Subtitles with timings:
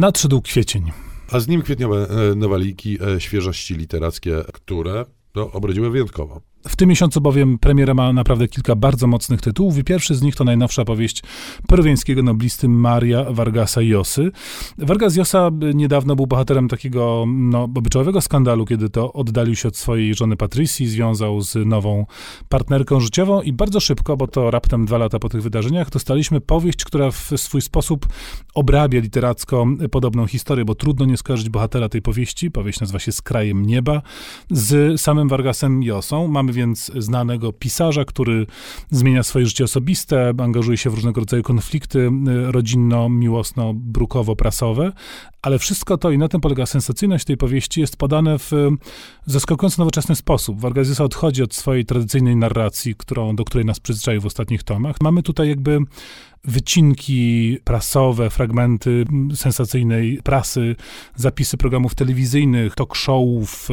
[0.00, 0.92] Nadszedł kwiecień.
[1.32, 6.40] A z nim kwietniowe e, nowaliki e, świeżości literackie, które no, obrodziły wyjątkowo.
[6.68, 10.36] W tym miesiącu bowiem premiera ma naprawdę kilka bardzo mocnych tytułów i pierwszy z nich
[10.36, 11.22] to najnowsza powieść
[11.68, 14.30] peruwiańskiego noblisty Maria Vargasa Llosy.
[14.78, 20.14] Vargas Llosa niedawno był bohaterem takiego no, obyczajowego skandalu, kiedy to oddalił się od swojej
[20.14, 22.06] żony Patricji, związał z nową
[22.48, 26.84] partnerką życiową i bardzo szybko, bo to raptem dwa lata po tych wydarzeniach, dostaliśmy powieść,
[26.84, 28.06] która w swój sposób
[28.54, 32.50] obrabia literacko podobną historię, bo trudno nie skojarzyć bohatera tej powieści.
[32.50, 34.02] Powieść nazywa się Z krajem nieba,
[34.50, 36.28] z samym Vargasem Llosą.
[36.28, 38.46] Mamy Mamy więc znanego pisarza, który
[38.90, 42.10] zmienia swoje życie osobiste, angażuje się w różnego rodzaju konflikty y,
[42.52, 44.92] rodzinno-miłosno-brukowo-prasowe,
[45.42, 48.52] ale wszystko to, i na tym polega sensacyjność tej powieści, jest podane w
[49.26, 50.60] zaskakująco nowoczesny sposób.
[50.60, 54.96] Vargas odchodzi od swojej tradycyjnej narracji, którą, do której nas przyzwyczaił w ostatnich tomach.
[55.00, 55.78] Mamy tutaj jakby
[56.44, 59.04] wycinki prasowe, fragmenty
[59.34, 60.76] sensacyjnej prasy,
[61.16, 63.68] zapisy programów telewizyjnych, talk showów,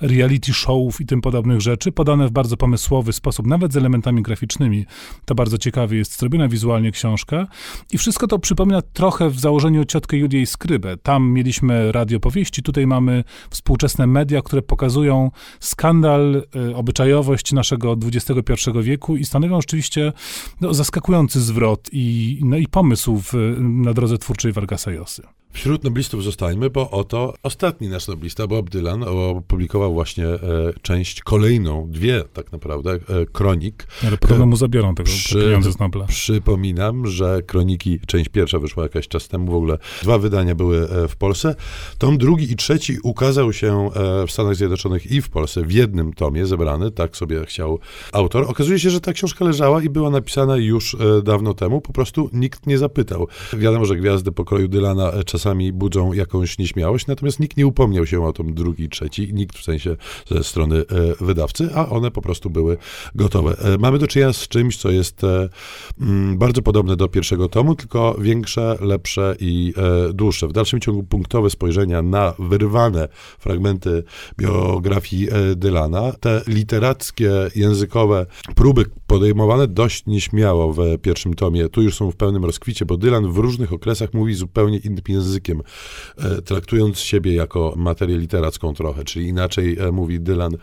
[0.00, 4.86] reality showów i tym podobnych rzeczy, podane w bardzo pomysłowy sposób, nawet z elementami graficznymi.
[5.24, 7.46] To bardzo ciekawie jest zrobiona wizualnie książka.
[7.92, 10.96] I wszystko to przypomina trochę w założeniu ciotkę Julię Skrybę.
[10.96, 18.70] Tam mieliśmy radio powieści, tutaj mamy współczesne media, które pokazują skandal, e, obyczajowość naszego XXI
[18.82, 20.12] wieku i stanowią rzeczywiście
[20.60, 25.22] no, zaskakujący zwrot i, no i pomysłów na drodze twórczej Vargasa Josy.
[25.52, 30.38] Wśród noblistów zostańmy, bo oto ostatni nasz noblista, Bob Dylan, opublikował właśnie e,
[30.82, 32.98] część kolejną, dwie tak naprawdę, e,
[33.32, 33.86] kronik.
[34.06, 36.06] Ale podobno mu zabiorą tego Przy, pieniądze z Nobla.
[36.06, 41.08] Przypominam, że kroniki, część pierwsza wyszła jakiś czas temu, w ogóle dwa wydania były e,
[41.08, 41.54] w Polsce.
[41.98, 46.12] Tom drugi i trzeci ukazał się e, w Stanach Zjednoczonych i w Polsce w jednym
[46.12, 47.78] tomie zebrany, tak sobie chciał
[48.12, 48.44] autor.
[48.48, 52.30] Okazuje się, że ta książka leżała i była napisana już e, dawno temu, po prostu
[52.32, 53.28] nikt nie zapytał.
[53.52, 58.24] Wiadomo, że gwiazdy pokroju Dylana czasami czasami budzą jakąś nieśmiałość, natomiast nikt nie upomniał się
[58.24, 60.84] o tom drugi, trzeci, nikt w sensie ze strony e,
[61.24, 62.76] wydawcy, a one po prostu były
[63.14, 63.56] gotowe.
[63.58, 65.48] E, mamy do czynienia z czymś, co jest e,
[66.00, 69.74] mm, bardzo podobne do pierwszego tomu, tylko większe, lepsze i
[70.14, 70.48] dłuższe.
[70.48, 73.08] W dalszym ciągu punktowe spojrzenia na wyrwane
[73.38, 74.04] fragmenty
[74.38, 82.10] biografii Dylana, te literackie, językowe próby podejmowane dość nieśmiało w pierwszym tomie, tu już są
[82.10, 85.62] w pełnym rozkwicie, bo Dylan w różnych okresach mówi zupełnie innym językiem językiem,
[86.18, 90.54] e, traktując siebie jako materię literacką trochę, czyli inaczej e, mówi Dylan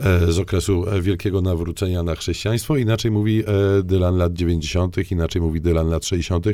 [0.00, 3.44] e, z okresu wielkiego nawrócenia na chrześcijaństwo, inaczej mówi
[3.84, 6.46] Dylan lat 90., inaczej mówi Dylan lat 60.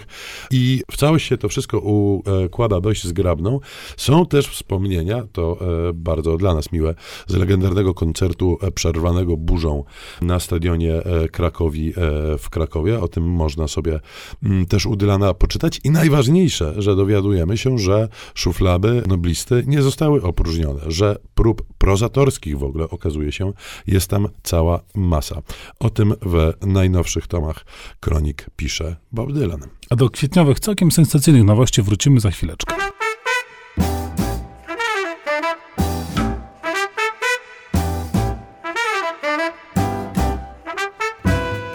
[0.50, 3.60] I w całość się to wszystko układa dość zgrabną.
[3.96, 5.58] Są też wspomnienia, to
[5.94, 6.94] bardzo dla nas miłe,
[7.26, 9.84] z legendarnego koncertu przerwanego burzą
[10.20, 11.02] na stadionie
[11.32, 11.92] Krakowi
[12.38, 13.00] w Krakowie.
[13.00, 14.00] O tym można sobie
[14.42, 15.80] mm, też u Dylana poczytać.
[15.84, 22.64] I najważniejsze, że dowiadujemy się, że szuflady noblisty nie zostały opróżnione, że prób prozatorskich w
[22.64, 23.52] ogóle okazuje się,
[23.86, 25.42] jest tam cała masa.
[25.80, 27.64] O tym w najnowszych tomach
[28.00, 29.60] kronik pisze Bob Dylan.
[29.90, 32.74] A do kwietniowych, całkiem sensacyjnych nowości wrócimy za chwileczkę.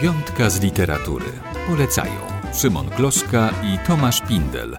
[0.02, 1.26] Piątka z literatury.
[1.68, 2.20] Polecają
[2.54, 4.78] Szymon Gloszka i Tomasz Pindel.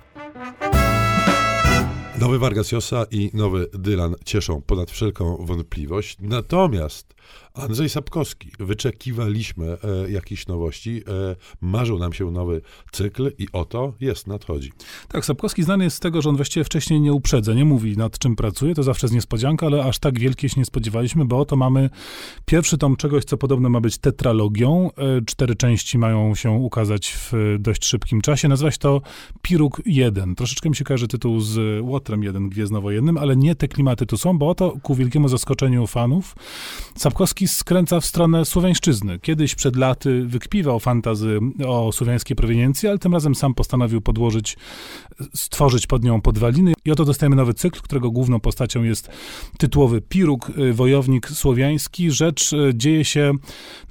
[2.21, 6.17] Nowy Vargas Llosa i nowy Dylan cieszą ponad wszelką wątpliwość.
[6.21, 7.15] Natomiast
[7.55, 8.51] Andrzej Sapkowski.
[8.59, 11.03] Wyczekiwaliśmy e, jakichś nowości.
[11.09, 12.61] E, marzył nam się nowy
[12.93, 14.73] cykl i oto jest, nadchodzi.
[15.09, 18.19] Tak, Sapkowski znany jest z tego, że on właściwie wcześniej nie uprzedza, nie mówi nad
[18.19, 21.57] czym pracuje, to zawsze jest niespodzianka, ale aż tak wielkie się nie spodziewaliśmy, bo oto
[21.57, 21.91] mamy
[22.47, 24.91] pierwszy tom czegoś, co podobno ma być tetralogią.
[24.97, 28.49] E, cztery części mają się ukazać w dość szybkim czasie.
[28.49, 29.03] Nazywa się to
[29.43, 30.35] Piruk 1.
[30.35, 34.39] Troszeczkę mi się kojarzy tytuł z Łotrem 1, Gwiezdnowojennym, ale nie te klimaty tu są,
[34.39, 36.35] bo oto ku wielkiemu zaskoczeniu fanów
[36.97, 39.19] Sapkowski skręca w stronę słowiańszczyzny.
[39.19, 44.57] Kiedyś przed laty wykpiwał fantazy o słowiańskiej proweniencji, ale tym razem sam postanowił podłożyć,
[45.35, 46.73] stworzyć pod nią podwaliny.
[46.85, 49.11] I oto dostajemy nowy cykl, którego główną postacią jest
[49.59, 52.11] tytułowy Piruk, y, wojownik słowiański.
[52.11, 53.33] Rzecz y, dzieje się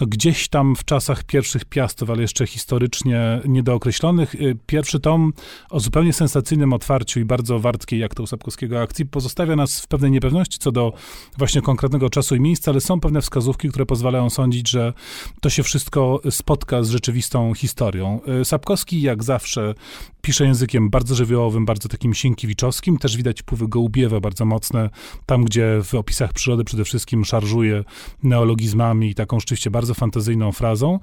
[0.02, 4.36] no, gdzieś tam w czasach pierwszych piastów, ale jeszcze historycznie niedookreślonych.
[4.36, 5.34] Y, pierwszy tom
[5.70, 9.88] o zupełnie sensacyjnym otwarciu i bardzo wartkiej, jak to u Sapkowskiego akcji, pozostawia nas w
[9.88, 10.94] pewnej niepewności co do
[11.38, 14.94] właśnie konkretnego czasu i miejsca, ale są pewne pewne wskazówki, które pozwalają sądzić, że
[15.42, 18.20] to się wszystko spotka z rzeczywistą historią.
[18.42, 19.74] E, Sapkowski, jak zawsze,
[20.22, 22.98] pisze językiem bardzo żywiołowym, bardzo takim sienkiewiczowskim.
[22.98, 24.90] Też widać wpływy gołubiewe bardzo mocne,
[25.26, 27.84] tam gdzie w opisach przyrody przede wszystkim szarżuje
[28.24, 31.00] neologizmami i taką rzeczywiście bardzo fantazyjną frazą.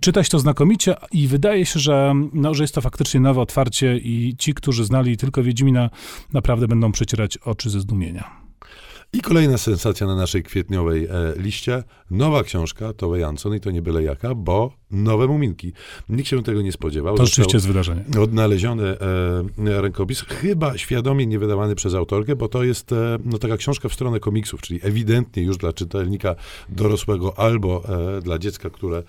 [0.00, 4.34] Czytać to znakomicie i wydaje się, że, no, że jest to faktycznie nowe otwarcie i
[4.38, 5.90] ci, którzy znali tylko Wiedźmina,
[6.32, 8.49] naprawdę będą przecierać oczy ze zdumienia.
[9.12, 11.82] I kolejna sensacja na naszej kwietniowej e, liście.
[12.10, 15.72] Nowa książka Tove Jansson i to nie byle jaka, bo nowe muminki.
[16.08, 17.16] Nikt się tego nie spodziewał.
[17.16, 18.04] To rzeczywiście jest wydarzenie.
[18.20, 18.98] Odnaleziony
[19.68, 23.88] e, rękopis, chyba świadomie nie wydawany przez autorkę, bo to jest e, no, taka książka
[23.88, 26.34] w stronę komiksów, czyli ewidentnie już dla czytelnika
[26.68, 27.82] dorosłego albo
[28.18, 29.02] e, dla dziecka, które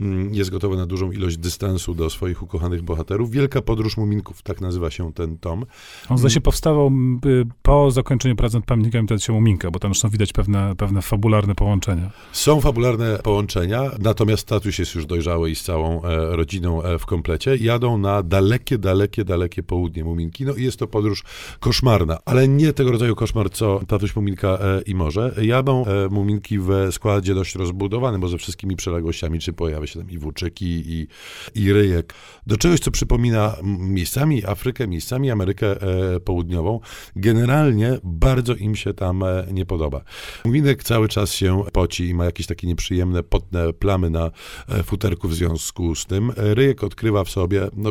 [0.00, 3.30] mm, jest gotowe na dużą ilość dystansu do swoich ukochanych bohaterów.
[3.30, 5.66] Wielka podróż muminków, tak nazywa się ten tom.
[6.08, 6.92] On zdaje się powstawał
[7.26, 11.54] y, po zakończeniu prac nad pamiętnikami się Muminka, bo tam zresztą widać pewne, pewne fabularne
[11.54, 12.10] połączenia.
[12.32, 17.06] Są fabularne połączenia, natomiast tatuś jest już dojrzały i z całą e, rodziną e, w
[17.06, 17.56] komplecie.
[17.56, 20.44] Jadą na dalekie, dalekie, dalekie południe Muminki.
[20.44, 21.24] No i jest to podróż
[21.60, 25.34] koszmarna, ale nie tego rodzaju koszmar, co tatuś Muminka e, i może.
[25.42, 30.10] Jadą e, Muminki w składzie dość rozbudowanym, bo ze wszystkimi przeległościami, czy pojawia się tam
[30.10, 31.06] i włóczyki, i,
[31.54, 32.14] i ryjek.
[32.46, 36.80] Do czegoś, co przypomina miejscami Afrykę, miejscami Amerykę e, Południową.
[37.16, 40.00] Generalnie bardzo im się tam nie podoba.
[40.44, 44.30] Muminek cały czas się poci i ma jakieś takie nieprzyjemne, potne plamy na
[44.68, 46.32] e, futerku w związku z tym.
[46.36, 47.90] Ryjek odkrywa w sobie, no,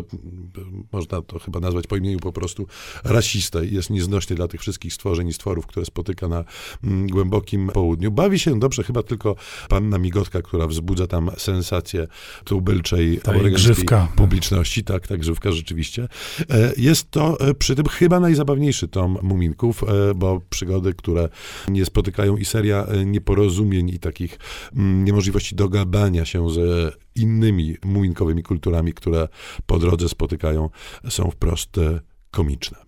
[0.92, 2.66] można to chyba nazwać po imieniu po prostu
[3.04, 3.66] rasistę.
[3.66, 6.44] Jest nieznośny dla tych wszystkich stworzeń i stworów, które spotyka na
[6.84, 8.10] mm, głębokim południu.
[8.10, 9.36] Bawi się dobrze chyba tylko
[9.68, 12.06] panna Migotka, która wzbudza tam sensację
[12.44, 13.20] tubylczej
[13.52, 14.08] grzywka.
[14.16, 14.84] publiczności.
[14.84, 16.08] Tak, tak, grzywka rzeczywiście.
[16.50, 19.84] E, Jest to e, przy tym chyba najzabawniejszy tom Muminków,
[20.16, 21.28] bo przygody, które
[21.68, 24.38] nie spotykają i seria e, nieporozumień i takich
[24.76, 29.28] mm, niemożliwości dogadania się ze innymi muminkowymi kulturami, które
[29.66, 30.70] po drodze spotykają,
[31.08, 32.00] są wprost e,
[32.30, 32.85] komiczne.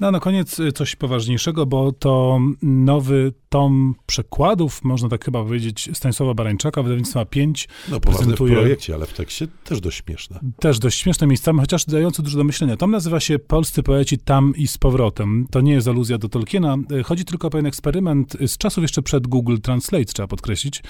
[0.00, 5.42] No a na koniec y, coś poważniejszego, bo to nowy tom przekładów, można tak chyba
[5.42, 7.68] powiedzieć, Stanisława Barańczaka, wydawnictwa 5.
[7.90, 10.40] No poważne w prezentuje- projekcie, ale w tekście też dość śmieszne.
[10.60, 12.76] Też dość śmieszne miejscami, chociaż dające dużo do myślenia.
[12.76, 15.46] Tom nazywa się Polscy poeci tam i z powrotem.
[15.50, 16.76] To nie jest aluzja do Tolkiena.
[16.92, 20.82] Y, Chodzi tylko o pewien eksperyment y, z czasów jeszcze przed Google Translate, trzeba podkreślić,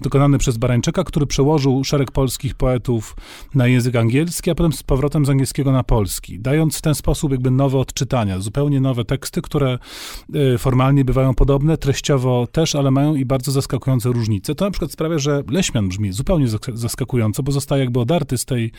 [0.00, 3.16] dokonany przez Barańczaka, który przełożył szereg polskich poetów
[3.54, 7.32] na język angielski, a potem z powrotem z angielskiego na polski, dając w ten sposób
[7.32, 7.78] jakby nowe
[8.38, 9.78] zupełnie nowe teksty, które
[10.54, 14.54] y, formalnie bywają podobne, treściowo też, ale mają i bardzo zaskakujące różnice.
[14.54, 18.72] To na przykład sprawia, że Leśmian brzmi zupełnie zaskakująco, bo zostaje jakby odarty z tej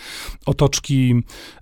[0.46, 1.14] otoczki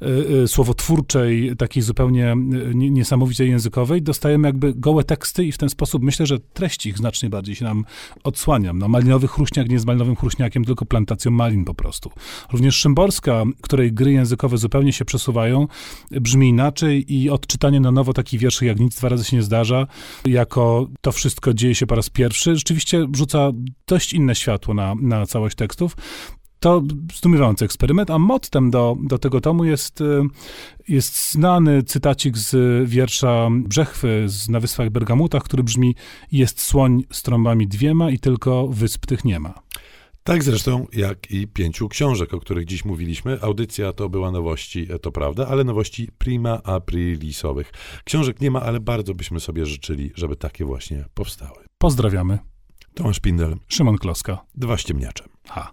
[0.01, 0.07] y,
[0.43, 2.35] y, słowotwórczej, takiej zupełnie
[2.73, 4.01] nie- niesamowicie językowej.
[4.01, 7.65] Dostajemy jakby gołe teksty i w ten sposób myślę, że treść ich znacznie bardziej się
[7.65, 7.85] nam
[8.23, 8.73] odsłania.
[8.73, 12.11] No, malinowy chruśniak nie jest malinowym chruśniakiem, tylko plantacją malin po prostu.
[12.51, 15.67] Również Szymborska, której gry językowe zupełnie się przesuwają,
[16.11, 19.87] brzmi inaczej i odczytanie na nowo takich wierszy jak nic dwa razy się nie zdarza,
[20.25, 23.51] jako to wszystko dzieje się po raz pierwszy, rzeczywiście rzuca
[23.87, 25.95] dość inne światło na, na całość tekstów.
[26.59, 26.83] To
[27.13, 30.21] zdumiewający eksperyment, a mottem do, do tego tomu jest, y,
[30.87, 32.55] jest znany cytacik z
[32.89, 35.95] wiersza Brzechwy z, na Wyspach Bergamutach, który brzmi
[36.31, 39.53] jest słoń z trąbami dwiema i tylko wysp tych nie ma.
[40.23, 43.41] Tak zresztą jak i pięciu książek, o których dziś mówiliśmy.
[43.41, 47.71] Audycja to była nowości, e, to prawda, ale nowości prima aprilisowych.
[48.05, 51.65] Książek nie ma, ale bardzo byśmy sobie życzyli, żeby takie właśnie powstały.
[51.77, 52.39] Pozdrawiamy.
[52.93, 54.45] Tomasz Pindel, Szymon Kloska.
[54.55, 55.23] dwa ściemniacze.
[55.47, 55.71] Ha.